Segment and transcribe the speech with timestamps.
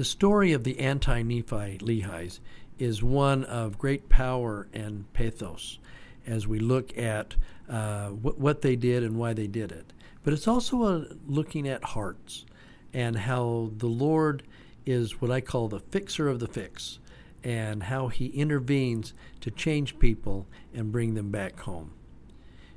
[0.00, 2.40] The story of the anti Nephi Lehis
[2.78, 5.78] is one of great power and pathos
[6.26, 7.36] as we look at
[7.68, 9.92] uh, what, what they did and why they did it.
[10.24, 12.46] But it's also a looking at hearts
[12.94, 14.42] and how the Lord
[14.86, 16.98] is what I call the fixer of the fix
[17.44, 19.12] and how he intervenes
[19.42, 21.92] to change people and bring them back home.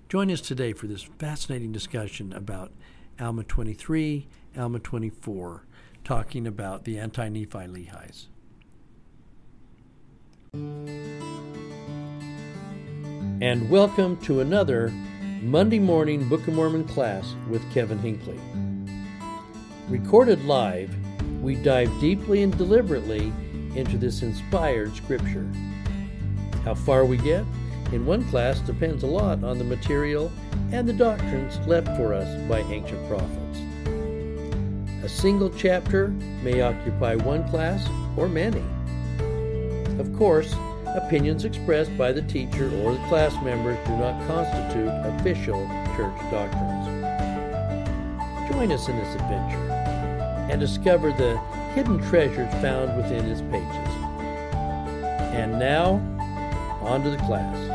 [0.10, 2.74] Join us today for this fascinating discussion about
[3.18, 4.28] Alma 23,
[4.58, 5.64] Alma 24,
[6.04, 8.28] talking about the anti Nephi Lehis.
[13.42, 14.90] And welcome to another
[15.42, 18.40] Monday morning Book of Mormon class with Kevin Hinckley.
[19.88, 20.94] Recorded live,
[21.42, 23.32] we dive deeply and deliberately
[23.76, 25.50] into this inspired scripture.
[26.66, 27.46] How far we get
[27.94, 30.32] in one class depends a lot on the material
[30.72, 33.63] and the doctrines left for us by ancient prophets.
[35.04, 36.08] A single chapter
[36.44, 37.86] may occupy one class
[38.16, 38.64] or many.
[40.00, 40.56] Of course,
[40.96, 46.88] opinions expressed by the teacher or the class members do not constitute official church doctrines.
[48.50, 49.72] Join us in this adventure
[50.50, 51.38] and discover the
[51.74, 53.94] hidden treasures found within its pages.
[55.34, 55.96] And now,
[56.82, 57.73] on to the class.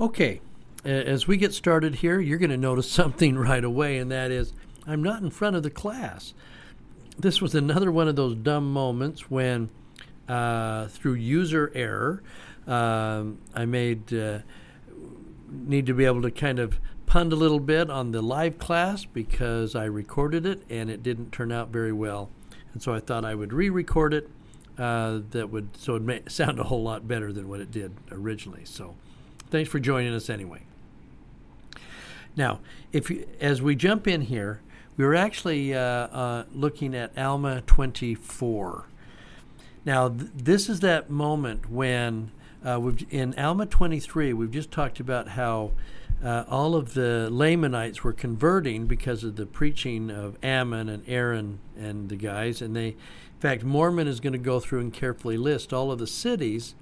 [0.00, 0.40] Okay,
[0.84, 4.52] as we get started here, you're going to notice something right away, and that is
[4.86, 6.34] I'm not in front of the class.
[7.18, 9.70] This was another one of those dumb moments when,
[10.28, 12.22] uh, through user error,
[12.68, 14.40] um, I made uh,
[15.50, 19.04] need to be able to kind of punned a little bit on the live class
[19.04, 22.30] because I recorded it and it didn't turn out very well,
[22.72, 24.30] and so I thought I would re-record it.
[24.78, 27.96] Uh, that would so it may sound a whole lot better than what it did
[28.12, 28.64] originally.
[28.64, 28.94] So,
[29.50, 30.62] thanks for joining us anyway.
[32.36, 32.60] Now,
[32.92, 34.60] if you, as we jump in here,
[34.96, 38.86] we were actually uh, uh, looking at Alma 24.
[39.84, 42.30] Now, th- this is that moment when
[42.64, 45.72] uh, in Alma 23, we've just talked about how
[46.22, 51.60] uh, all of the Lamanites were converting because of the preaching of Ammon and Aaron
[51.78, 52.60] and the guys.
[52.60, 52.96] And they, in
[53.40, 56.74] fact, Mormon is going to go through and carefully list all of the cities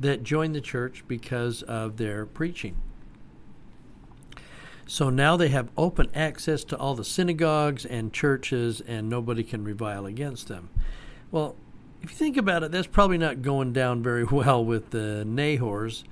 [0.00, 2.76] that joined the church because of their preaching.
[4.86, 9.64] So now they have open access to all the synagogues and churches, and nobody can
[9.64, 10.68] revile against them.
[11.30, 11.56] Well,
[12.02, 16.04] if you think about it, that's probably not going down very well with the Nehors,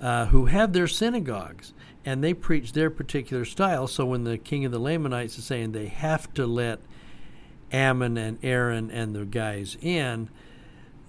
[0.00, 1.72] uh, who have their synagogues
[2.04, 3.86] and they preach their particular style.
[3.86, 6.80] So when the king of the Lamanites is saying they have to let
[7.72, 10.28] Ammon and Aaron and the guys in,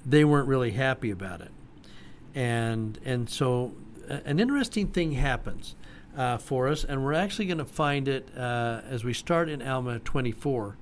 [0.05, 1.51] they weren't really happy about it.
[2.35, 3.71] And and so
[4.07, 5.75] an interesting thing happens
[6.17, 9.61] uh, for us, and we're actually going to find it uh, as we start in
[9.61, 10.77] Alma 24,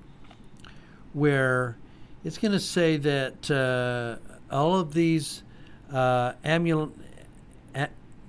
[1.13, 1.77] where
[2.23, 5.43] it's going to say that uh, all of these
[5.91, 6.91] uh, Amul-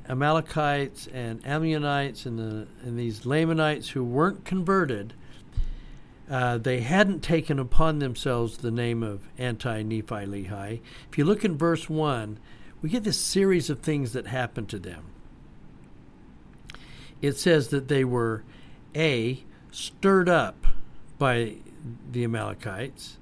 [0.09, 5.15] Amalekites and Ammonites and, the, and these Lamanites who weren't converted,
[6.31, 10.81] uh, they hadn't taken upon themselves the name of anti Nephi Lehi.
[11.11, 12.39] If you look in verse 1,
[12.85, 15.07] we get this series of things that happened to them.
[17.23, 18.45] It says that they were
[18.95, 20.67] A, stirred up
[21.17, 21.55] by
[22.13, 23.17] the Amalekites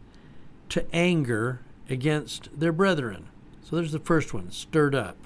[0.70, 3.28] to anger against their brethren.
[3.62, 5.16] So there's the first one, stirred up.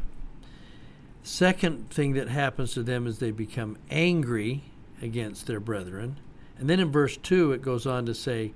[1.23, 4.65] Second thing that happens to them is they become angry
[5.01, 6.19] against their brethren.
[6.59, 8.53] And then in verse 2, it goes on to say,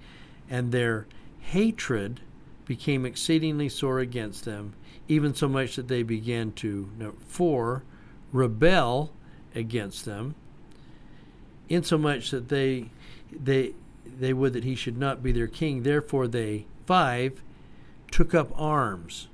[0.51, 1.07] And their
[1.39, 2.21] hatred
[2.67, 4.75] became exceedingly sore against them,
[5.11, 7.83] even so much that they began to, note 4,
[8.33, 9.13] rebel
[9.57, 10.37] against them,
[11.69, 12.91] insomuch that they,
[13.33, 13.75] they,
[14.07, 15.83] they would that he should not be their king.
[15.83, 17.43] Therefore, they, 5,
[18.13, 19.27] took up arms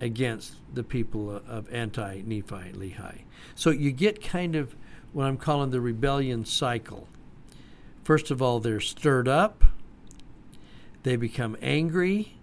[0.00, 3.22] against the people of anti Nephi Lehi.
[3.56, 4.76] So you get kind of
[5.12, 7.08] what I'm calling the rebellion cycle.
[8.04, 9.64] First of all, they're stirred up,
[11.02, 12.37] they become angry,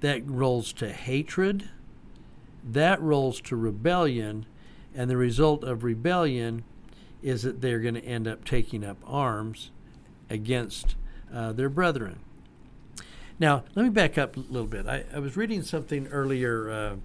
[0.00, 1.68] that rolls to hatred,
[2.64, 4.46] that rolls to rebellion,
[4.94, 6.64] and the result of rebellion
[7.22, 9.70] is that they're going to end up taking up arms
[10.30, 10.94] against
[11.32, 12.20] uh, their brethren.
[13.40, 14.86] Now, let me back up a little bit.
[14.86, 16.96] I, I was reading something earlier uh,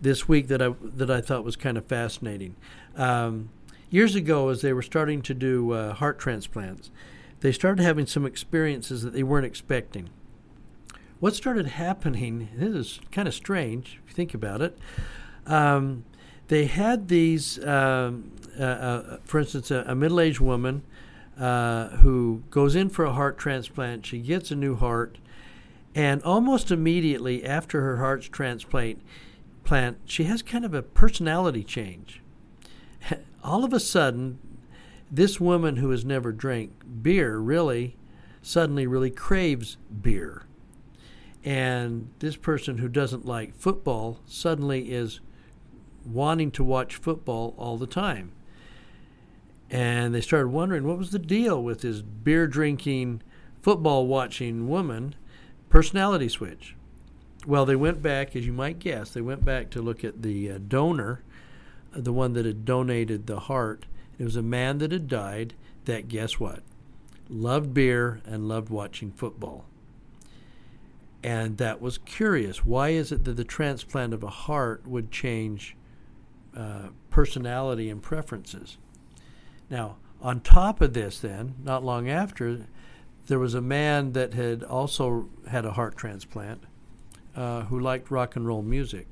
[0.00, 2.56] this week that I that I thought was kind of fascinating.
[2.96, 3.50] Um,
[3.90, 6.90] years ago, as they were starting to do uh, heart transplants,
[7.40, 10.10] they started having some experiences that they weren't expecting.
[11.20, 12.48] What started happening?
[12.56, 14.78] This is kind of strange if you think about it.
[15.46, 16.06] Um,
[16.48, 20.82] they had these, um, uh, uh, for instance, a, a middle aged woman
[21.38, 24.06] uh, who goes in for a heart transplant.
[24.06, 25.18] She gets a new heart,
[25.94, 29.02] and almost immediately after her heart's transplant,
[29.62, 32.22] plant, she has kind of a personality change.
[33.44, 34.38] All of a sudden,
[35.10, 36.72] this woman who has never drank
[37.02, 37.98] beer really
[38.40, 40.46] suddenly really craves beer.
[41.44, 45.20] And this person who doesn't like football suddenly is
[46.04, 48.32] wanting to watch football all the time.
[49.70, 53.22] And they started wondering what was the deal with this beer drinking,
[53.62, 55.14] football watching woman
[55.68, 56.74] personality switch.
[57.46, 60.50] Well, they went back, as you might guess, they went back to look at the
[60.50, 61.22] uh, donor,
[61.92, 63.86] the one that had donated the heart.
[64.18, 65.54] It was a man that had died
[65.86, 66.62] that, guess what?
[67.30, 69.64] Loved beer and loved watching football.
[71.22, 72.64] And that was curious.
[72.64, 75.76] Why is it that the transplant of a heart would change
[76.56, 78.78] uh, personality and preferences?
[79.68, 82.66] Now, on top of this, then, not long after,
[83.26, 86.64] there was a man that had also had a heart transplant
[87.36, 89.06] uh, who liked rock and roll music.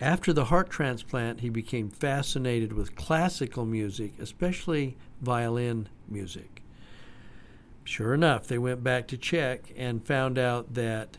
[0.00, 6.61] After the heart transplant, he became fascinated with classical music, especially violin music.
[7.84, 11.16] Sure enough, they went back to check and found out that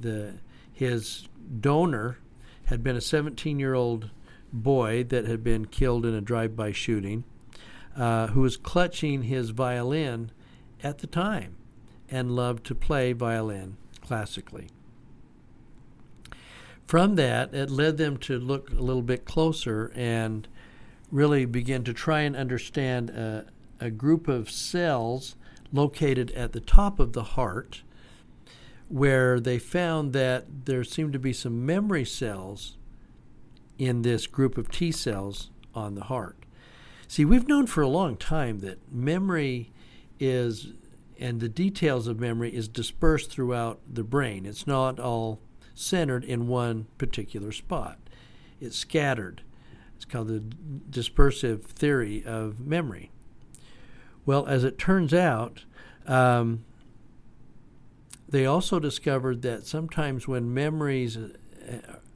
[0.00, 0.34] the
[0.72, 1.28] his
[1.60, 2.18] donor
[2.66, 4.10] had been a 17-year-old
[4.52, 7.24] boy that had been killed in a drive-by shooting,
[7.96, 10.30] uh, who was clutching his violin
[10.82, 11.56] at the time
[12.10, 14.68] and loved to play violin classically.
[16.86, 20.46] From that, it led them to look a little bit closer and
[21.10, 23.46] really begin to try and understand a,
[23.80, 25.36] a group of cells
[25.72, 27.82] located at the top of the heart
[28.88, 32.76] where they found that there seemed to be some memory cells
[33.78, 36.36] in this group of T cells on the heart.
[37.08, 39.72] See, we've known for a long time that memory
[40.20, 40.72] is,
[41.18, 44.46] and the details of memory is dispersed throughout the brain.
[44.46, 45.40] It's not all
[45.74, 47.98] centered in one particular spot,
[48.60, 49.42] it's scattered.
[49.96, 50.40] It's called the
[50.90, 53.11] dispersive theory of memory.
[54.24, 55.64] Well, as it turns out,
[56.06, 56.64] um,
[58.28, 61.30] they also discovered that sometimes when memories uh,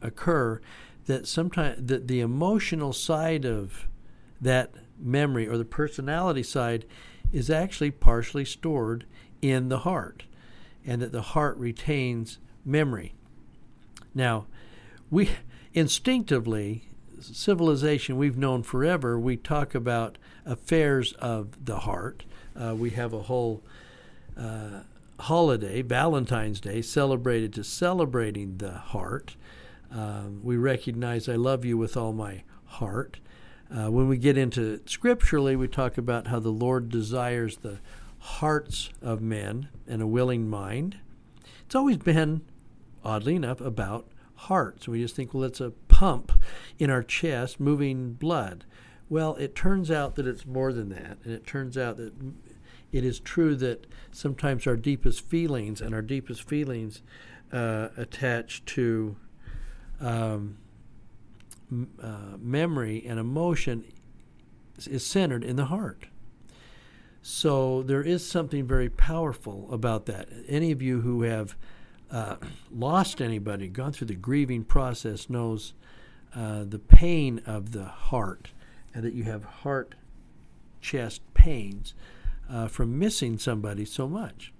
[0.00, 0.60] occur,
[1.06, 3.88] that sometimes that the emotional side of
[4.40, 6.86] that memory or the personality side
[7.32, 9.04] is actually partially stored
[9.42, 10.24] in the heart
[10.86, 13.14] and that the heart retains memory.
[14.14, 14.46] Now,
[15.10, 15.30] we
[15.74, 16.88] instinctively
[17.20, 22.24] civilization we've known forever, we talk about affairs of the heart.
[22.54, 23.62] Uh, we have a whole
[24.36, 24.80] uh,
[25.20, 29.36] holiday, Valentine's Day, celebrated to celebrating the heart.
[29.90, 33.18] Um, we recognize I love you with all my heart.
[33.70, 37.78] Uh, when we get into scripturally, we talk about how the Lord desires the
[38.18, 40.98] hearts of men and a willing mind.
[41.64, 42.42] It's always been,
[43.04, 44.86] oddly enough, about hearts.
[44.86, 46.30] We just think, well, it's a pump
[46.78, 48.66] in our chest moving blood.
[49.08, 51.16] Well, it turns out that it's more than that.
[51.24, 52.12] And it turns out that
[52.92, 57.00] it is true that sometimes our deepest feelings and our deepest feelings
[57.50, 59.16] uh, attach to
[59.98, 60.58] um,
[62.02, 63.82] uh, memory and emotion
[64.76, 66.08] is centered in the heart.
[67.22, 70.28] So there is something very powerful about that.
[70.46, 71.56] Any of you who have
[72.10, 72.36] uh,
[72.70, 75.72] lost anybody, gone through the grieving process, knows
[76.36, 78.50] uh, the pain of the heart,
[78.94, 79.94] and that you have heart
[80.80, 81.94] chest pains
[82.50, 84.52] uh, from missing somebody so much.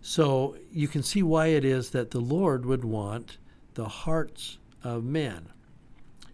[0.00, 3.38] So you can see why it is that the Lord would want
[3.74, 5.48] the hearts of men.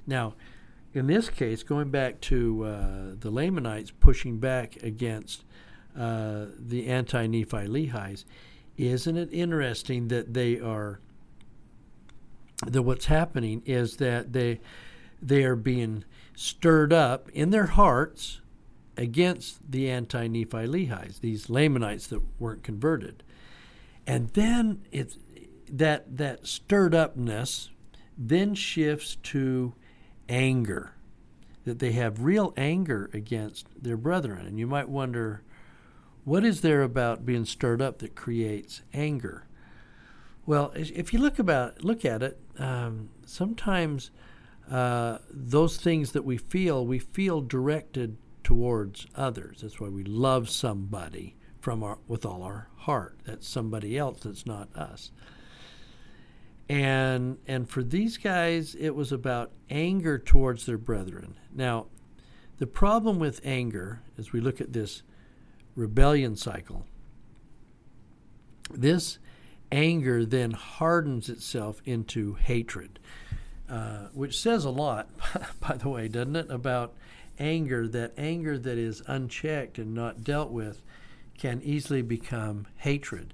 [0.06, 0.34] Now,
[0.94, 5.44] in this case, going back to uh, the Lamanites pushing back against
[5.96, 8.24] uh, the anti Nephi Lehi's,
[8.76, 11.00] isn't it interesting that they are
[12.66, 14.60] that what's happening is that they
[15.20, 18.40] they are being stirred up in their hearts
[18.96, 23.22] against the anti Nephi Lehi's, these Lamanites that weren't converted.
[24.06, 25.18] And then it's
[25.70, 27.70] that that stirred upness
[28.16, 29.74] then shifts to
[30.28, 30.94] anger,
[31.64, 34.44] that they have real anger against their brethren.
[34.46, 35.42] And you might wonder,
[36.24, 39.44] what is there about being stirred up that creates anger?
[40.48, 44.10] Well, if you look about look at it, um, sometimes
[44.70, 49.58] uh, those things that we feel, we feel directed towards others.
[49.60, 53.18] That's why we love somebody from our with all our heart.
[53.26, 55.12] That's somebody else that's not us.
[56.66, 61.36] And and for these guys it was about anger towards their brethren.
[61.54, 61.88] Now,
[62.56, 65.02] the problem with anger as we look at this
[65.74, 66.86] rebellion cycle,
[68.72, 69.18] this
[69.70, 72.98] anger then hardens itself into hatred,
[73.68, 75.08] uh, which says a lot,
[75.60, 76.94] by the way, doesn't it, about
[77.38, 80.82] anger, that anger that is unchecked and not dealt with
[81.38, 83.32] can easily become hatred.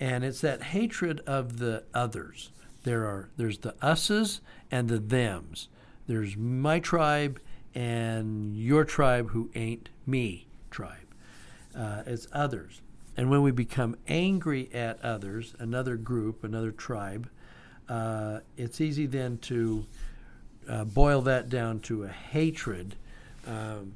[0.00, 2.50] And it's that hatred of the others.
[2.84, 5.68] There are there's the us's and the them's.
[6.06, 7.40] There's my tribe
[7.74, 11.14] and your tribe who ain't me tribe.
[11.76, 12.82] Uh, it's others.
[13.16, 17.28] And when we become angry at others, another group, another tribe,
[17.88, 19.84] uh, it's easy then to
[20.68, 22.96] uh, boil that down to a hatred
[23.46, 23.94] um,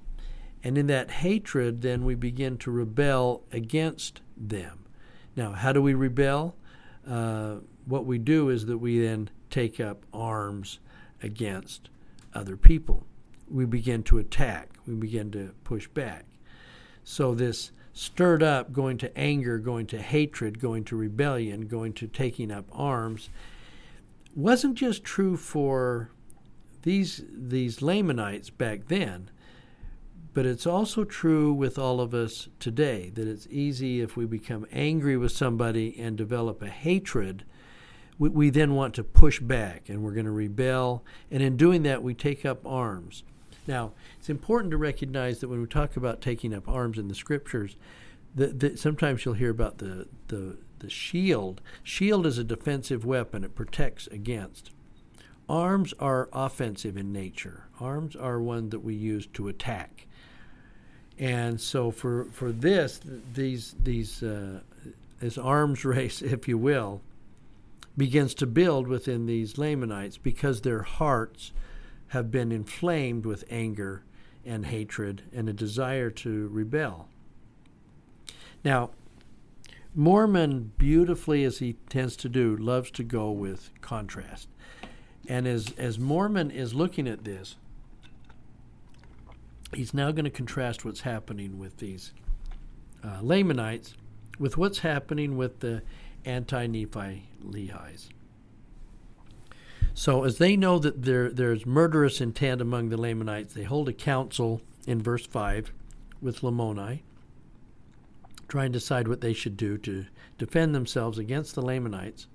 [0.63, 4.85] and in that hatred, then we begin to rebel against them.
[5.37, 6.57] Now, how do we rebel?
[7.09, 10.81] Uh, what we do is that we then take up arms
[11.23, 11.89] against
[12.35, 13.07] other people.
[13.49, 16.25] We begin to attack, we begin to push back.
[17.05, 22.07] So, this stirred up, going to anger, going to hatred, going to rebellion, going to
[22.07, 23.31] taking up arms,
[24.35, 26.11] wasn't just true for
[26.83, 29.31] these, these Lamanites back then
[30.37, 34.67] but it's also true with all of us today that it's easy if we become
[34.71, 37.43] angry with somebody and develop a hatred,
[38.19, 41.03] we, we then want to push back and we're going to rebel.
[41.31, 43.25] And in doing that, we take up arms.
[43.67, 47.15] Now, it's important to recognize that when we talk about taking up arms in the
[47.15, 47.77] scriptures,
[48.35, 51.61] that, that sometimes you'll hear about the, the, the shield.
[51.83, 54.71] Shield is a defensive weapon, it protects against.
[55.49, 57.65] Arms are offensive in nature.
[57.81, 60.07] Arms are one that we use to attack.
[61.19, 63.01] And so for for this,
[63.33, 64.61] these these uh,
[65.21, 67.01] this arms race, if you will,
[67.97, 71.53] begins to build within these Lamanites because their hearts
[72.09, 74.03] have been inflamed with anger
[74.45, 77.09] and hatred and a desire to rebel.
[78.65, 78.91] Now,
[79.95, 84.49] Mormon, beautifully as he tends to do, loves to go with contrast.
[85.29, 87.57] And as, as Mormon is looking at this,
[89.75, 92.13] he's now going to contrast what's happening with these
[93.03, 93.95] uh, Lamanites
[94.39, 95.83] with what's happening with the
[96.25, 98.09] anti Nephi Lehis.
[99.99, 103.95] So, as they know that there, there's murderous intent among the Lamanites, they hold a
[103.95, 105.73] council in verse 5
[106.21, 107.01] with Lamoni,
[108.47, 110.05] trying to decide what they should do to
[110.37, 112.27] defend themselves against the Lamanites.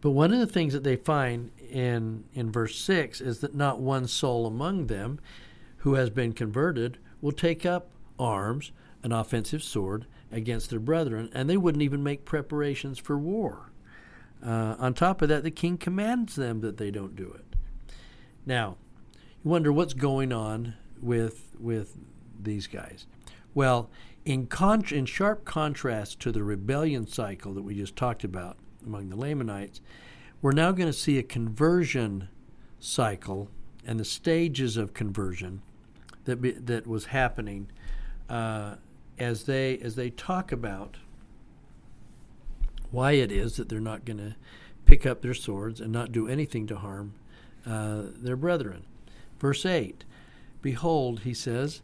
[0.00, 3.78] But one of the things that they find in in verse 6 is that not
[3.78, 5.20] one soul among them
[5.78, 8.72] who has been converted will take up arms,
[9.04, 13.69] an offensive sword, against their brethren, and they wouldn't even make preparations for war.
[14.44, 17.56] Uh, on top of that, the king commands them that they don't do it.
[18.46, 18.76] Now,
[19.42, 21.96] you wonder what's going on with with
[22.42, 23.06] these guys.
[23.54, 23.90] Well,
[24.24, 29.10] in con- in sharp contrast to the rebellion cycle that we just talked about among
[29.10, 29.80] the Lamanites,
[30.40, 32.28] we're now going to see a conversion
[32.78, 33.48] cycle
[33.86, 35.62] and the stages of conversion
[36.24, 37.70] that be, that was happening
[38.28, 38.76] uh,
[39.18, 40.96] as they as they talk about
[42.90, 44.36] why it is that they're not going to
[44.84, 47.14] pick up their swords and not do anything to harm
[47.66, 48.84] uh, their brethren.
[49.38, 50.04] Verse eight,
[50.62, 51.82] behold, he says,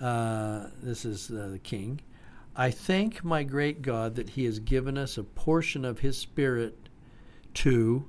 [0.00, 2.00] uh, this is uh, the king.
[2.56, 6.88] I thank my great God that he has given us a portion of his spirit
[7.54, 8.06] to,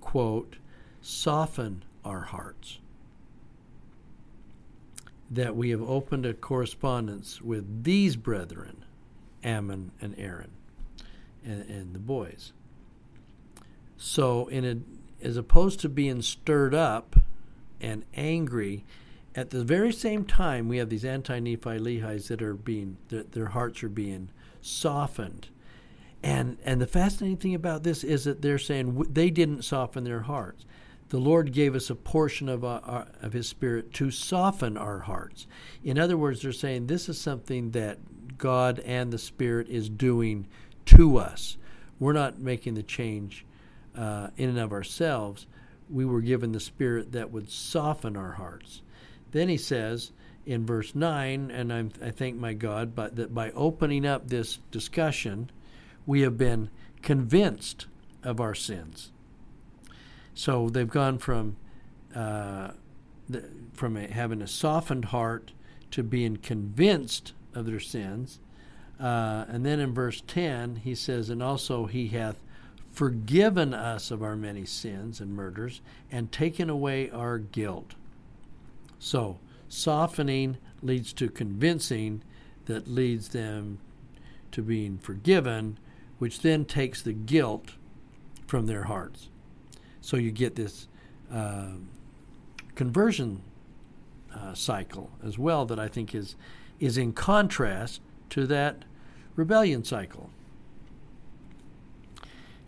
[0.00, 0.56] quote,
[1.02, 2.78] soften our hearts.
[5.30, 8.84] That we have opened a correspondence with these brethren,
[9.44, 10.52] Ammon and Aaron,
[11.44, 12.52] and, and the boys.
[13.96, 17.16] So, in a, as opposed to being stirred up
[17.80, 18.84] and angry,
[19.34, 23.22] at the very same time, we have these anti Nephi Lehis that are being, their,
[23.22, 24.30] their hearts are being
[24.60, 25.48] softened
[26.22, 30.20] and and the fascinating thing about this is that they're saying they didn't soften their
[30.20, 30.64] hearts.
[31.08, 35.00] The Lord gave us a portion of our, uh, of His Spirit to soften our
[35.00, 35.46] hearts.
[35.84, 40.46] In other words, they're saying this is something that God and the Spirit is doing
[40.86, 41.56] to us.
[41.98, 43.44] We're not making the change
[43.96, 45.46] uh, in and of ourselves.
[45.90, 48.82] We were given the Spirit that would soften our hearts.
[49.30, 50.12] Then He says
[50.44, 54.58] in verse nine, and I'm, I thank my God, but that by opening up this
[54.70, 55.50] discussion
[56.06, 56.70] we have been
[57.02, 57.86] convinced
[58.24, 59.12] of our sins.
[60.34, 61.56] So they've gone from
[62.14, 62.72] uh,
[63.28, 65.52] the, from a, having a softened heart
[65.92, 68.40] to being convinced of their sins.
[69.02, 72.42] Uh, and then in verse 10, he says, And also he hath
[72.92, 75.80] forgiven us of our many sins and murders,
[76.10, 77.94] and taken away our guilt.
[78.98, 82.22] So, softening leads to convincing,
[82.66, 83.78] that leads them
[84.52, 85.78] to being forgiven,
[86.18, 87.72] which then takes the guilt
[88.46, 89.30] from their hearts.
[90.00, 90.88] So you get this
[91.32, 91.72] uh,
[92.74, 93.42] conversion
[94.34, 96.36] uh, cycle as well that I think is
[96.80, 98.84] is in contrast to that
[99.36, 100.30] rebellion cycle.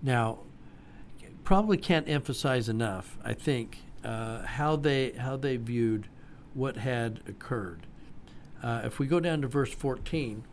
[0.03, 0.41] Now,
[1.45, 3.19] probably can't emphasize enough.
[3.25, 6.09] I think uh, how they how they viewed
[6.55, 7.87] what had occurred.
[8.63, 10.45] Uh, if we go down to verse 14,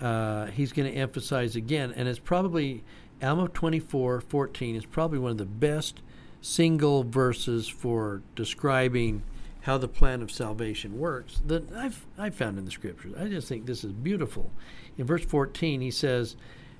[0.00, 2.82] uh, he's going to emphasize again, and it's probably
[3.22, 6.00] Alma 24 14 is probably one of the best
[6.40, 9.22] single verses for describing
[9.62, 13.14] how the plan of salvation works that I've, I've found in the scriptures.
[13.18, 14.50] I just think this is beautiful.
[14.96, 16.36] In verse 14, he says,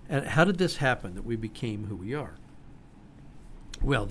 [0.08, 2.34] And how did this happen that we became who we are?
[3.82, 4.08] Well,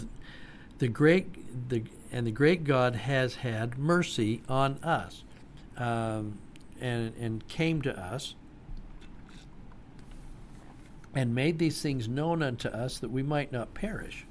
[0.78, 5.24] the great, the, and the great God has had mercy on us
[5.78, 6.38] um,
[6.80, 8.36] and, and came to us
[11.16, 14.26] and made these things known unto us that we might not perish.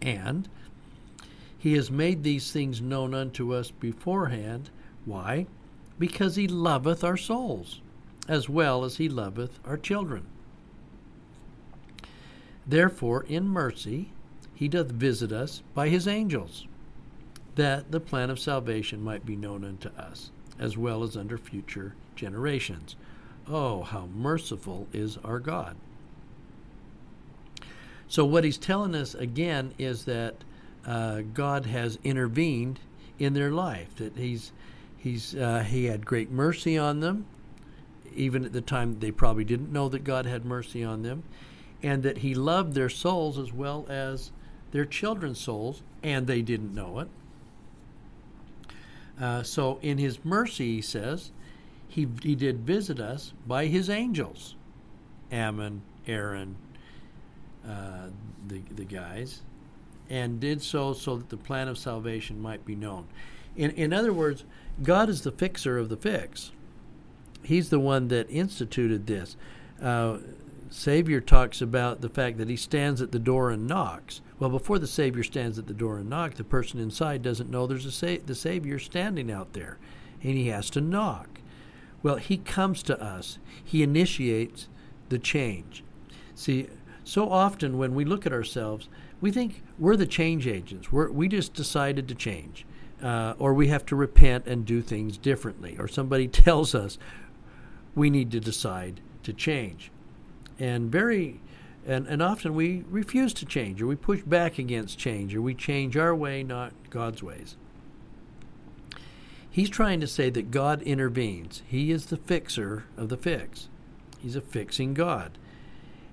[0.00, 0.48] And
[1.60, 4.70] he has made these things known unto us beforehand.
[5.04, 5.46] Why?
[5.98, 7.82] Because he loveth our souls,
[8.26, 10.24] as well as he loveth our children.
[12.66, 14.10] Therefore, in mercy,
[14.54, 16.66] he doth visit us by his angels,
[17.56, 21.94] that the plan of salvation might be known unto us, as well as under future
[22.16, 22.96] generations.
[23.46, 25.76] Oh, how merciful is our God.
[28.08, 30.36] So, what he's telling us again is that
[30.86, 32.80] uh, God has intervened
[33.18, 34.52] in their life, that he's,
[34.96, 37.26] he's, uh, he had great mercy on them,
[38.14, 41.22] even at the time they probably didn't know that God had mercy on them,
[41.82, 44.32] and that he loved their souls as well as
[44.72, 47.08] their children's souls, and they didn't know it.
[49.20, 51.30] Uh, so, in his mercy, he says,
[51.88, 54.54] he, he did visit us by his angels
[55.32, 56.56] Ammon, Aaron,
[57.68, 58.08] uh,
[58.48, 59.42] the, the guys,
[60.10, 63.06] and did so so that the plan of salvation might be known.
[63.56, 64.44] In, in other words,
[64.82, 66.50] God is the fixer of the fix.
[67.42, 69.36] He's the one that instituted this.
[69.80, 70.18] Uh,
[70.68, 74.20] Savior talks about the fact that he stands at the door and knocks.
[74.38, 77.66] Well, before the Savior stands at the door and knocks, the person inside doesn't know
[77.66, 79.78] there's a sa- the Savior standing out there,
[80.22, 81.40] and he has to knock.
[82.02, 83.38] Well, he comes to us.
[83.62, 84.68] He initiates
[85.08, 85.82] the change.
[86.34, 86.68] See,
[87.04, 88.88] so often when we look at ourselves,
[89.20, 90.90] we think we're the change agents.
[90.90, 92.66] We're, we just decided to change.
[93.02, 95.76] Uh, or we have to repent and do things differently.
[95.78, 96.98] Or somebody tells us
[97.94, 99.90] we need to decide to change.
[100.58, 101.40] And very
[101.86, 105.54] and, and often we refuse to change or we push back against change or we
[105.54, 107.56] change our way, not God's ways.
[109.50, 111.62] He's trying to say that God intervenes.
[111.66, 113.68] He is the fixer of the fix.
[114.20, 115.38] He's a fixing God.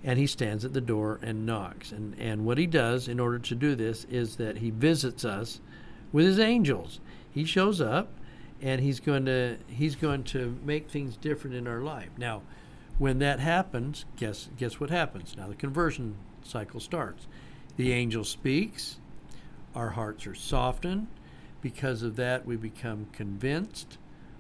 [0.08, 1.92] And he stands at the door and knocks.
[1.92, 5.60] And, and what he does in order to do this is that he visits us
[6.14, 7.02] with his angels.
[7.30, 8.08] He shows up
[8.62, 12.10] and he's going to he's going to make things different in our life.
[12.18, 12.42] Now,
[12.98, 15.36] when that happens, guess guess what happens?
[15.38, 17.28] Now the conversion cycle starts.
[17.76, 18.98] The angel speaks,
[19.76, 21.08] our hearts are softened,
[21.62, 23.98] because of that, we become convinced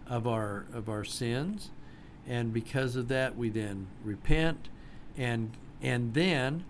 [0.08, 1.71] of our of our sins,
[2.25, 4.69] and because of that, we then repent,
[5.17, 5.51] and
[5.82, 6.63] and then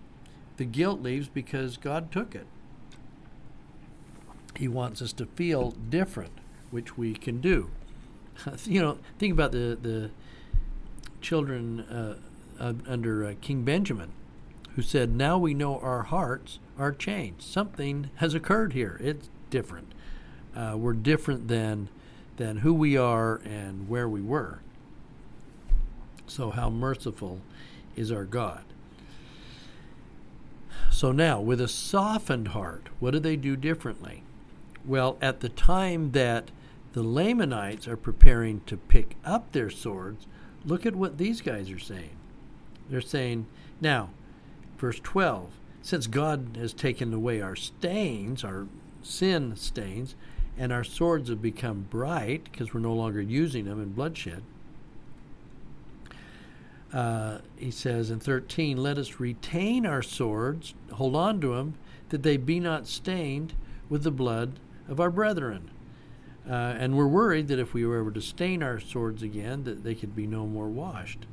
[0.56, 2.46] the guilt leaves because God took it.
[4.56, 6.32] He wants us to feel different,
[6.70, 7.70] which we can do.
[8.64, 10.10] you know, think about the the
[11.20, 12.16] children uh,
[12.58, 14.10] uh, under uh, King Benjamin,
[14.74, 17.42] who said, "Now we know our hearts are changed.
[17.42, 18.98] Something has occurred here.
[19.00, 19.92] It's different."
[20.58, 21.88] uh, we're different than
[22.36, 24.60] than who we are and where we were.
[26.26, 27.40] So how merciful
[27.98, 28.64] is our God?
[30.90, 34.22] So now, with a softened heart, what do they do differently?
[34.84, 36.50] Well, at the time that
[36.92, 40.26] the Lamanites are preparing to pick up their swords,
[40.64, 42.16] look at what these guys are saying.
[42.88, 43.46] They're saying,
[43.80, 44.10] now,
[44.78, 45.50] verse 12,
[45.82, 48.66] since God has taken away our stains, our
[49.02, 50.14] sin stains,
[50.56, 54.42] and our swords have become bright because we're no longer using them in bloodshed.
[56.92, 61.74] Uh, he says in 13, Let us retain our swords, hold on to them,
[62.08, 63.54] that they be not stained
[63.88, 65.70] with the blood of our brethren.
[66.48, 69.84] Uh, and we're worried that if we were ever to stain our swords again, that
[69.84, 71.26] they could be no more washed.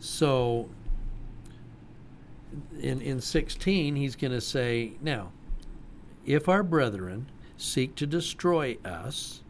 [0.00, 0.68] So
[2.80, 5.30] in, in 16, he's going to say, Now,
[6.26, 9.42] if our brethren seek to destroy us,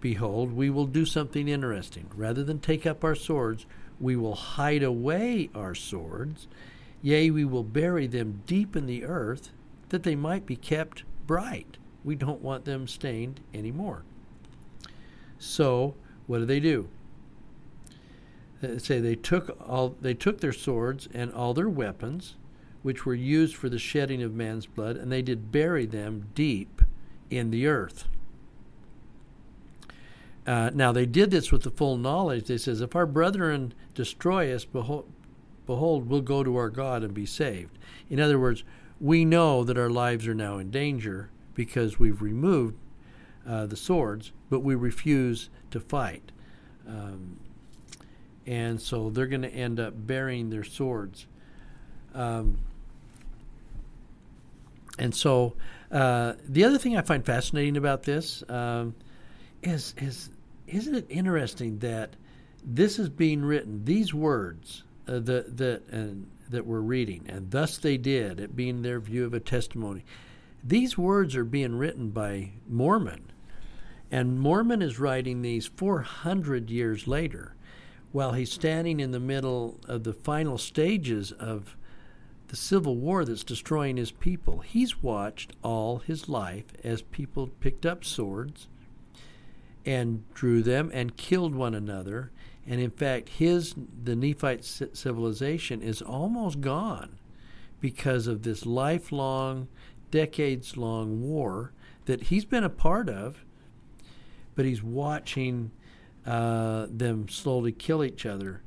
[0.00, 2.06] behold, we will do something interesting.
[2.14, 3.66] Rather than take up our swords,
[4.00, 6.48] we will hide away our swords.
[7.02, 9.50] Yea, we will bury them deep in the earth,
[9.90, 11.78] that they might be kept bright.
[12.04, 14.04] We don't want them stained anymore.
[15.38, 15.94] So,
[16.26, 16.88] what do they do?
[18.60, 22.36] They say they took all they took their swords and all their weapons,
[22.82, 26.82] which were used for the shedding of man's blood, and they did bury them deep
[27.30, 28.08] in the earth.
[30.46, 32.46] Uh, now they did this with the full knowledge.
[32.46, 35.10] They says, if our brethren destroy us, behold,
[35.66, 37.78] behold, we'll go to our God and be saved.
[38.08, 38.62] In other words,
[39.00, 42.76] we know that our lives are now in danger because we've removed
[43.46, 46.30] uh, the swords, but we refuse to fight.
[46.86, 47.40] Um,
[48.46, 51.26] and so they're going to end up burying their swords.
[52.14, 52.58] Um,
[54.98, 55.56] and so
[55.90, 58.94] uh, the other thing I find fascinating about this um,
[59.62, 60.30] is is
[60.66, 62.16] isn't it interesting that
[62.64, 67.78] this is being written these words uh, that that and that we're reading and thus
[67.78, 70.04] they did it being their view of a testimony
[70.62, 73.32] these words are being written by Mormon
[74.10, 77.54] and Mormon is writing these 400 years later
[78.12, 81.76] while he's standing in the middle of the final stages of
[82.48, 84.60] the civil war that's destroying his people.
[84.60, 88.68] He's watched all his life as people picked up swords
[89.86, 92.32] and drew them and killed one another.
[92.66, 97.18] And in fact, his the Nephite civilization is almost gone
[97.80, 99.68] because of this lifelong,
[100.10, 101.72] decades long war
[102.06, 103.44] that he's been a part of,
[104.56, 105.70] but he's watching
[106.26, 108.62] uh, them slowly kill each other.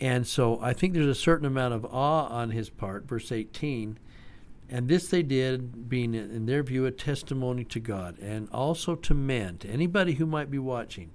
[0.00, 3.98] And so I think there's a certain amount of awe on his part, verse 18.
[4.68, 9.14] And this they did, being in their view a testimony to God and also to
[9.14, 11.10] men, to anybody who might be watching,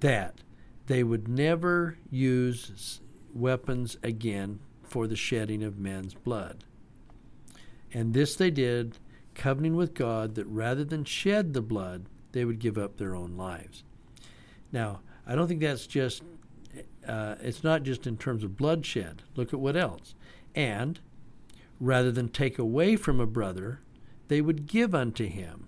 [0.00, 0.42] that
[0.86, 3.00] they would never use
[3.34, 6.64] weapons again for the shedding of men's blood.
[7.92, 8.98] And this they did,
[9.34, 13.36] covenanting with God that rather than shed the blood, they would give up their own
[13.36, 13.84] lives.
[14.70, 16.22] Now, I don't think that's just,
[17.06, 19.22] uh, it's not just in terms of bloodshed.
[19.36, 20.14] Look at what else.
[20.54, 21.00] And
[21.82, 23.80] rather than take away from a brother,
[24.28, 25.66] they would give unto him.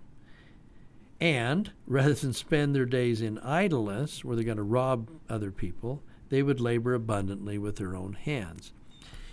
[1.21, 6.03] And rather than spend their days in idleness, where they're going to rob other people,
[6.29, 8.73] they would labor abundantly with their own hands.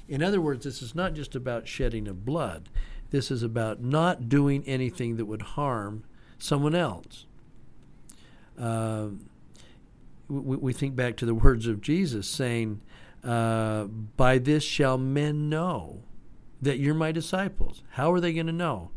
[0.07, 2.67] In other words, this is not just about shedding of blood.
[3.11, 6.03] This is about not doing anything that would harm
[6.39, 7.25] someone else.
[8.57, 9.09] Uh,
[10.27, 12.81] we, we think back to the words of Jesus saying,
[13.23, 16.01] uh, By this shall men know
[16.61, 17.83] that you're my disciples.
[17.91, 18.91] How are they going to know?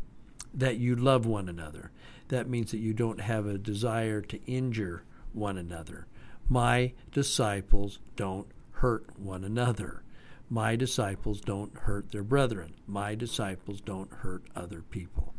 [0.53, 1.91] That you love one another.
[2.29, 6.07] That means that you don't have a desire to injure one another.
[6.47, 10.03] My disciples don't hurt one another.
[10.49, 12.75] My disciples don't hurt their brethren.
[12.87, 15.33] My disciples don't hurt other people.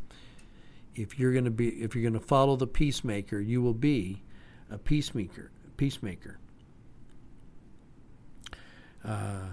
[0.94, 4.22] If you're going to be if you're going to follow the peacemaker, you will be
[4.70, 6.38] a peacemaker peacemaker.
[9.04, 9.46] Uh,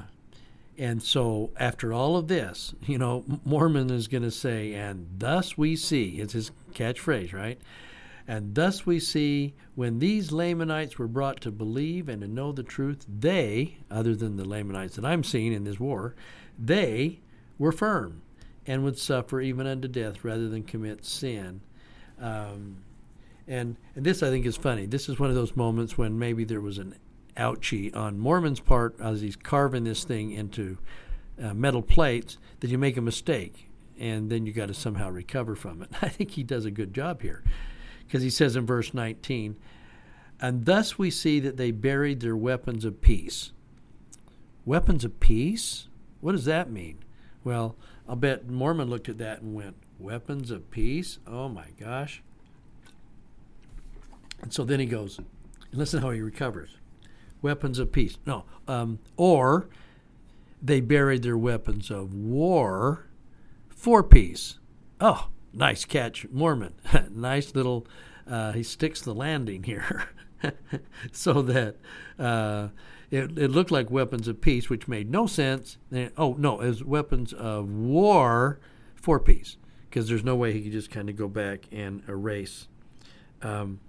[0.78, 5.58] and so, after all of this, you know, Mormon is going to say, and thus
[5.58, 7.60] we see, it's his catchphrase, right?
[8.28, 12.64] And thus we see when these Lamanites were brought to believe and to know the
[12.64, 16.16] truth, they, other than the Lamanites that I'm seeing in this war,
[16.58, 17.20] they
[17.60, 18.22] were firm
[18.66, 21.62] and would suffer even unto death rather than commit sin.
[22.20, 22.78] Um,
[23.48, 24.86] and, and this I think is funny.
[24.86, 26.96] This is one of those moments when maybe there was an
[27.36, 30.78] ouchie on Mormon's part as he's carving this thing into
[31.42, 33.70] uh, metal plates that you make a mistake
[34.00, 35.90] and then you got to somehow recover from it.
[36.02, 37.44] I think he does a good job here
[38.06, 39.56] because he says in verse 19,
[40.40, 43.52] and thus we see that they buried their weapons of peace.
[44.66, 45.88] Weapons of peace?
[46.22, 47.00] What does that mean?
[47.44, 47.76] Well,
[48.08, 51.20] I'll bet Mormon looked at that and went, Weapons of peace?
[51.28, 52.22] Oh my gosh.
[54.42, 55.28] And so then he goes, and
[55.72, 56.78] listen how he recovers.
[57.44, 58.18] Weapons of peace.
[58.26, 58.46] No.
[58.68, 59.68] Um, or
[60.62, 63.06] they buried their weapons of war
[63.70, 64.58] for peace.
[65.00, 66.74] Oh, nice catch, Mormon.
[67.12, 67.86] nice little,
[68.28, 70.08] uh, he sticks the landing here.
[71.12, 71.76] so that
[72.18, 72.70] uh,
[73.12, 75.78] it, it looked like weapons of peace, which made no sense.
[76.18, 78.60] Oh, no, as weapons of war
[78.96, 79.58] for peace,
[79.90, 82.68] because there's no way he could just kind of go back and erase
[83.42, 83.80] um,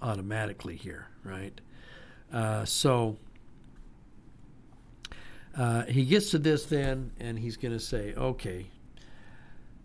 [0.00, 1.60] automatically here, right?
[2.32, 3.16] Uh, so
[5.56, 8.66] uh, he gets to this then, and he's going to say, okay,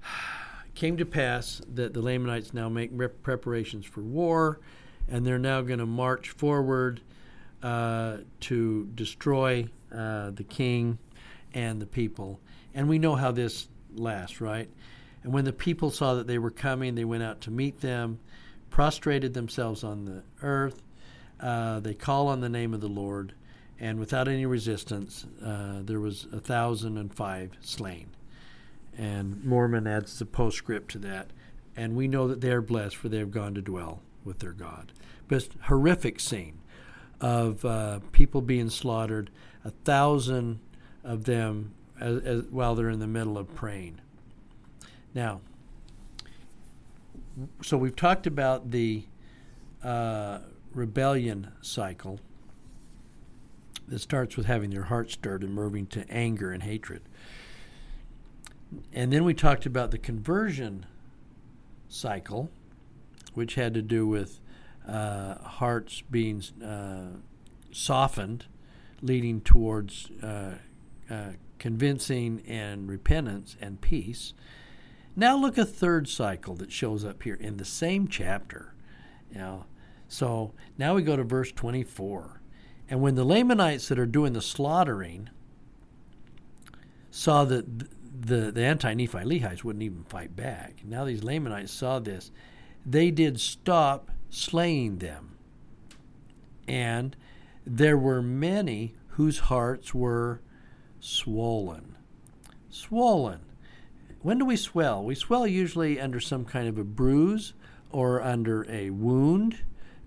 [0.75, 4.59] came to pass that the Lamanites now make rep- preparations for war,
[5.09, 7.01] and they're now going to march forward
[7.63, 10.97] uh, to destroy uh, the king
[11.53, 12.39] and the people.
[12.73, 14.69] And we know how this lasts, right?
[15.23, 18.19] And when the people saw that they were coming, they went out to meet them,
[18.69, 20.81] prostrated themselves on the earth.
[21.39, 23.33] Uh, they call on the name of the Lord,
[23.79, 28.07] and without any resistance, uh, there was a thousand and five slain.
[28.97, 31.29] And Mormon adds the postscript to that.
[31.75, 34.51] And we know that they are blessed, for they have gone to dwell with their
[34.51, 34.91] God.
[35.27, 36.57] But horrific scene
[37.21, 39.29] of uh, people being slaughtered,
[39.63, 40.59] a thousand
[41.03, 43.99] of them as, as, while they're in the middle of praying.
[45.13, 45.41] Now,
[47.61, 49.03] so we've talked about the
[49.83, 50.39] uh,
[50.77, 52.19] rebellion cycle
[53.87, 57.01] that starts with having their heart stirred and moving to anger and hatred.
[58.93, 60.85] And then we talked about the conversion
[61.87, 62.49] cycle,
[63.33, 64.39] which had to do with
[64.87, 67.17] uh, hearts being uh,
[67.71, 68.45] softened,
[69.01, 70.55] leading towards uh,
[71.09, 74.33] uh, convincing and repentance and peace.
[75.15, 78.73] Now look a third cycle that shows up here in the same chapter.
[79.33, 79.65] Know,
[80.07, 82.41] so now we go to verse 24.
[82.89, 85.29] And when the Lamanites that are doing the slaughtering
[87.11, 91.99] saw that the, the anti Nephi Lehites wouldn't even fight back, now these Lamanites saw
[91.99, 92.31] this,
[92.85, 95.37] they did stop slaying them.
[96.67, 97.15] And
[97.65, 100.41] there were many whose hearts were
[100.99, 101.95] swollen.
[102.69, 103.41] Swollen.
[104.21, 105.03] When do we swell?
[105.03, 107.53] We swell usually under some kind of a bruise
[107.91, 109.59] or under a wound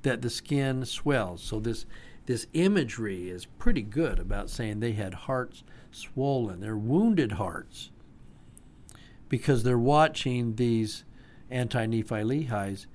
[0.03, 1.43] that the skin swells.
[1.43, 1.87] So this
[2.27, 6.61] this imagery is pretty good about saying they had hearts swollen.
[6.61, 7.91] They're wounded hearts
[9.29, 11.05] because they're watching these
[11.51, 12.87] anti Nephi Lehi's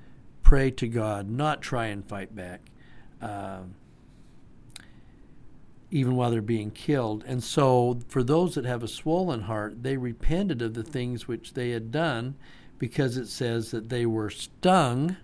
[0.44, 2.62] pray to God, not try and fight back.
[3.22, 3.76] Um,
[5.92, 7.24] even while they're being killed.
[7.26, 11.54] And so, for those that have a swollen heart, they repented of the things which
[11.54, 12.36] they had done
[12.78, 15.16] because it says that they were stung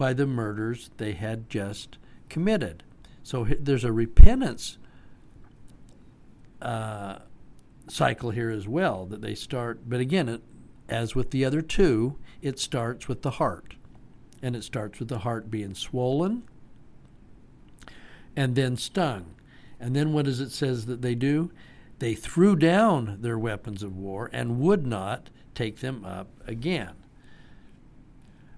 [0.00, 1.98] by the murders they had just
[2.30, 2.82] committed.
[3.22, 4.78] So, there's a repentance
[6.62, 7.18] uh,
[7.86, 9.82] cycle here as well that they start.
[9.86, 10.42] But again, it,
[10.88, 13.74] as with the other two, it starts with the heart.
[14.42, 16.44] And it starts with the heart being swollen
[18.34, 19.34] and then stung.
[19.78, 21.50] And then what does it says that they do?
[21.98, 26.94] They threw down their weapons of war and would not take them up again.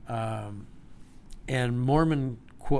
[0.08, 0.68] Um,
[1.48, 2.38] and Mormon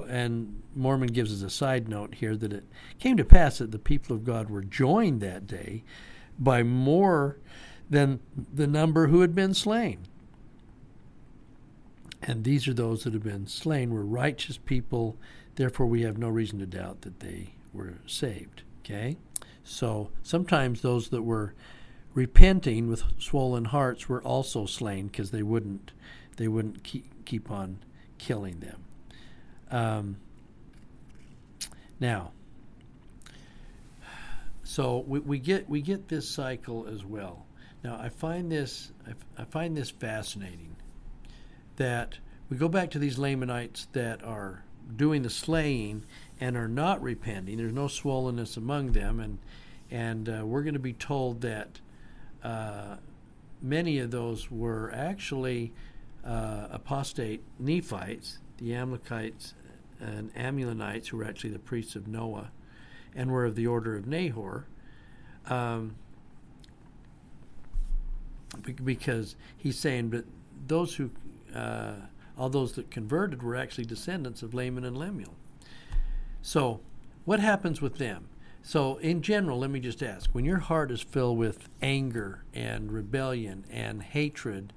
[0.09, 2.65] and Mormon gives us a side note here that it
[2.99, 5.85] came to pass that the people of God were joined that day
[6.39, 7.39] by more
[7.91, 10.07] than the number who had been slain.
[12.23, 15.19] And these are those that have been slain were righteous people,
[15.57, 18.63] therefore we have no reason to doubt that they were saved.
[18.81, 19.17] Okay?
[19.65, 21.55] So sometimes those that were
[22.15, 25.93] repenting with swollen hearts were also slain because they wouldn't
[26.37, 27.79] they wouldn't keep, keep on
[28.23, 28.85] killing them.
[29.71, 30.17] Um,
[31.99, 32.33] now,
[34.63, 37.45] so we, we get we get this cycle as well.
[37.83, 40.77] Now I find this I, I find this fascinating
[41.77, 44.63] that we go back to these Lamanites that are
[44.95, 46.05] doing the slaying
[46.41, 47.57] and are not repenting.
[47.57, 49.39] There's no swollenness among them, and
[49.91, 51.81] and uh, we're going to be told that
[52.45, 52.97] uh,
[53.61, 55.73] many of those were actually
[56.25, 59.55] uh, apostate Nephites, the Amalekites
[60.01, 62.51] and Amulonites, who were actually the priests of Noah,
[63.15, 64.65] and were of the order of Nehor.
[65.49, 65.97] Um,
[68.85, 70.25] because he's saying, but
[70.67, 71.11] those who,
[71.55, 71.95] uh,
[72.37, 75.35] all those that converted, were actually descendants of Laman and Lemuel.
[76.43, 76.81] So,
[77.25, 78.29] what happens with them?
[78.63, 82.93] So, in general, let me just ask when your heart is filled with anger and
[82.93, 84.73] rebellion and hatred,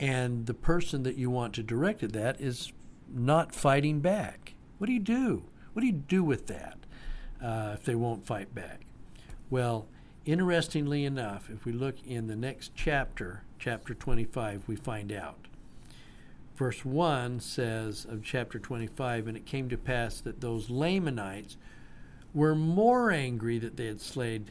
[0.00, 2.72] and the person that you want to direct at that is
[3.12, 5.44] not fighting back, what do you do?
[5.72, 6.78] What do you do with that
[7.42, 8.82] uh, if they won't fight back?
[9.50, 9.86] Well,
[10.24, 15.48] interestingly enough, if we look in the next chapter, chapter 25, we find out
[16.58, 21.56] verse 1 says of chapter 25 and it came to pass that those lamanites
[22.34, 24.50] were more angry that they had slayed,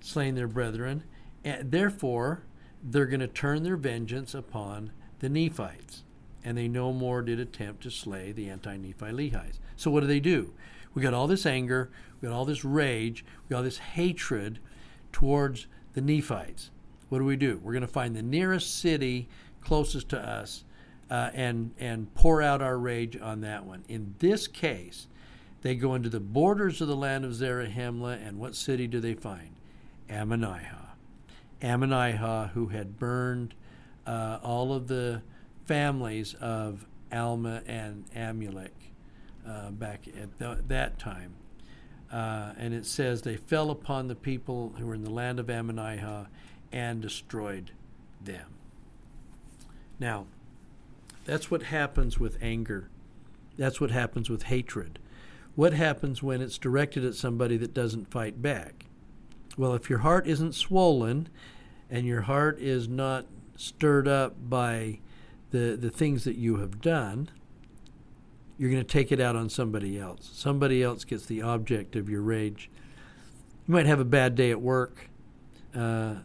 [0.00, 1.04] slain their brethren
[1.44, 2.42] and therefore
[2.88, 6.02] they're going to turn their vengeance upon the nephites
[6.44, 10.20] and they no more did attempt to slay the anti-nephi lehites so what do they
[10.20, 10.52] do
[10.96, 14.58] we got all this anger, we got all this rage, we got all this hatred
[15.12, 16.70] towards the Nephites.
[17.10, 17.60] What do we do?
[17.62, 19.28] We're going to find the nearest city
[19.60, 20.64] closest to us
[21.10, 23.84] uh, and and pour out our rage on that one.
[23.88, 25.06] In this case,
[25.60, 29.14] they go into the borders of the land of Zarahemla, and what city do they
[29.14, 29.50] find?
[30.08, 30.85] Ammonihah.
[31.62, 33.54] Ammonihah, who had burned
[34.06, 35.22] uh, all of the
[35.64, 38.70] families of Alma and Amulek
[39.48, 41.34] uh, back at th- that time.
[42.12, 45.46] Uh, and it says they fell upon the people who were in the land of
[45.46, 46.28] Ammonihah
[46.72, 47.72] and destroyed
[48.22, 48.46] them.
[49.98, 50.26] Now,
[51.24, 52.88] that's what happens with anger.
[53.56, 54.98] That's what happens with hatred.
[55.54, 58.85] What happens when it's directed at somebody that doesn't fight back?
[59.56, 61.28] Well, if your heart isn't swollen
[61.90, 65.00] and your heart is not stirred up by
[65.50, 67.30] the, the things that you have done,
[68.58, 70.30] you're going to take it out on somebody else.
[70.32, 72.70] Somebody else gets the object of your rage.
[73.66, 75.08] You might have a bad day at work
[75.74, 76.16] uh,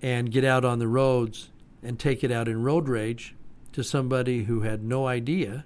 [0.00, 1.50] and get out on the roads
[1.82, 3.34] and take it out in road rage
[3.72, 5.64] to somebody who had no idea,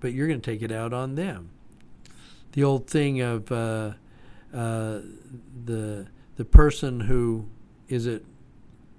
[0.00, 1.50] but you're going to take it out on them.
[2.52, 3.92] The old thing of uh,
[4.52, 5.00] uh,
[5.64, 7.46] the the person who
[7.88, 8.24] is it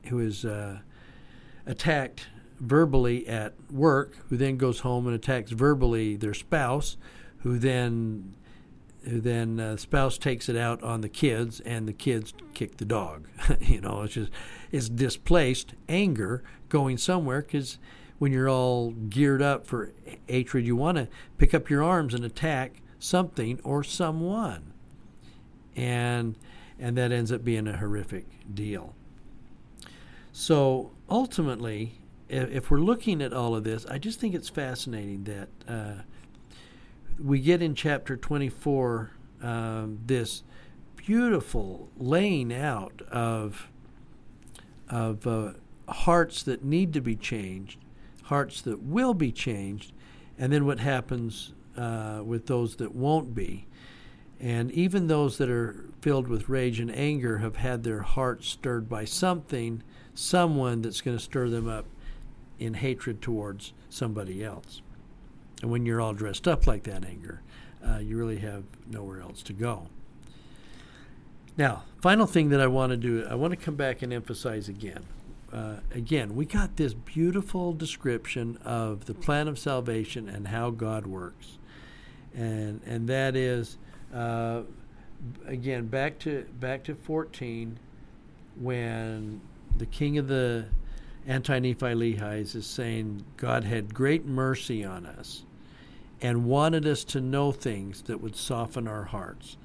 [0.07, 0.79] who is uh,
[1.65, 2.27] attacked
[2.59, 6.97] verbally at work, who then goes home and attacks verbally their spouse,
[7.39, 8.35] who then
[9.03, 12.85] who then uh, spouse takes it out on the kids and the kids kick the
[12.85, 13.27] dog.
[13.59, 14.31] you know, it's just
[14.71, 17.77] it's displaced anger going somewhere because
[18.19, 19.91] when you're all geared up for
[20.27, 24.71] hatred, you want to pick up your arms and attack something or someone,
[25.75, 26.37] and
[26.79, 28.95] and that ends up being a horrific deal.
[30.31, 35.49] So ultimately, if we're looking at all of this, I just think it's fascinating that
[35.67, 36.01] uh,
[37.23, 40.43] we get in chapter 24 um, this
[40.95, 43.69] beautiful laying out of
[44.89, 45.51] of uh,
[45.89, 47.79] hearts that need to be changed,
[48.23, 49.91] hearts that will be changed,
[50.37, 53.65] and then what happens uh, with those that won't be.
[54.43, 58.89] And even those that are filled with rage and anger have had their hearts stirred
[58.89, 59.81] by something,
[60.13, 61.85] someone that's going to stir them up
[62.59, 64.81] in hatred towards somebody else.
[65.61, 67.41] And when you're all dressed up like that anger,
[67.87, 69.87] uh, you really have nowhere else to go.
[71.55, 74.67] Now, final thing that I want to do, I want to come back and emphasize
[74.67, 75.05] again.
[75.53, 81.07] Uh, again, we got this beautiful description of the plan of salvation and how God
[81.07, 81.59] works,
[82.35, 83.77] and and that is,
[84.13, 84.61] uh,
[85.47, 87.79] again, back to back to fourteen,
[88.59, 89.41] when
[89.77, 90.65] the king of the
[91.25, 95.43] Anti-Nephi-Lehies is saying God had great mercy on us,
[96.21, 99.57] and wanted us to know things that would soften our hearts.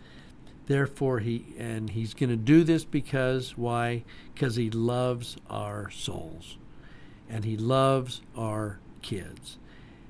[0.67, 4.05] Therefore, he and he's going to do this because why?
[4.35, 6.59] Because he loves our souls,
[7.29, 9.59] and he loves our kids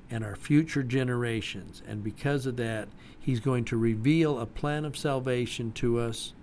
[0.09, 1.81] and our future generations.
[1.87, 2.87] And because of that,
[3.19, 6.33] he's going to reveal a plan of salvation to us,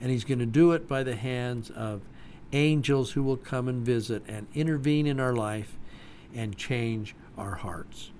[0.00, 2.02] and he's going to do it by the hands of
[2.52, 5.76] angels who will come and visit and intervene in our life
[6.34, 8.10] and change our hearts.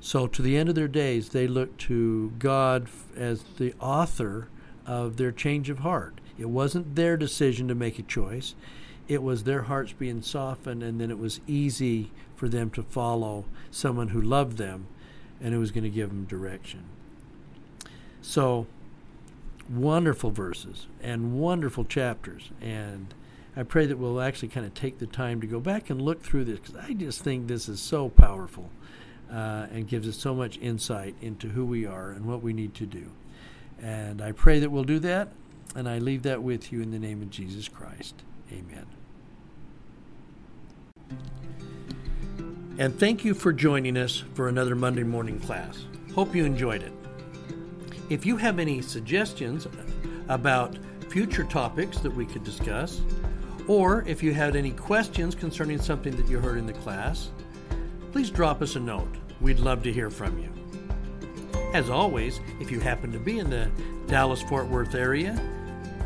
[0.00, 4.48] So, to the end of their days, they looked to God as the author
[4.86, 6.20] of their change of heart.
[6.38, 8.54] It wasn't their decision to make a choice,
[9.08, 13.44] it was their hearts being softened, and then it was easy for them to follow
[13.70, 14.86] someone who loved them
[15.40, 16.84] and who was going to give them direction.
[18.22, 18.66] So,
[19.68, 22.50] wonderful verses and wonderful chapters.
[22.60, 23.14] And
[23.56, 26.22] I pray that we'll actually kind of take the time to go back and look
[26.22, 28.70] through this because I just think this is so powerful
[29.30, 32.74] uh, and gives us so much insight into who we are and what we need
[32.74, 33.10] to do.
[33.80, 35.28] And I pray that we'll do that,
[35.74, 38.22] and I leave that with you in the name of Jesus Christ.
[38.52, 38.86] Amen.
[42.76, 45.84] And thank you for joining us for another Monday morning class.
[46.12, 46.92] Hope you enjoyed it.
[48.10, 49.68] If you have any suggestions
[50.28, 50.76] about
[51.08, 53.00] future topics that we could discuss,
[53.68, 57.30] or if you had any questions concerning something that you heard in the class,
[58.10, 59.14] please drop us a note.
[59.40, 60.50] We'd love to hear from you.
[61.74, 63.70] As always, if you happen to be in the
[64.08, 65.40] Dallas Fort Worth area,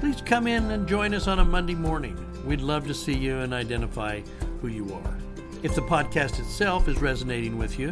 [0.00, 2.18] please come in and join us on a Monday morning.
[2.44, 4.20] We'd love to see you and identify
[4.60, 5.27] who you are.
[5.62, 7.90] If the podcast itself is resonating with you,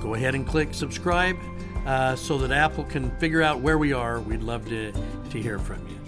[0.00, 1.36] go ahead and click subscribe
[1.84, 4.20] uh, so that Apple can figure out where we are.
[4.20, 5.98] We'd love to, to hear from you.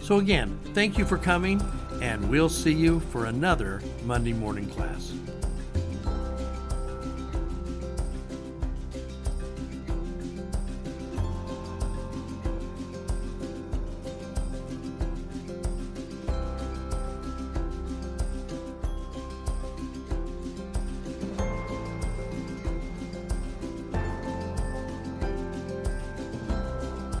[0.00, 1.60] So, again, thank you for coming,
[2.00, 5.12] and we'll see you for another Monday morning class.